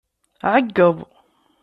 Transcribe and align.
Ɛeggeḍ. 0.53 0.97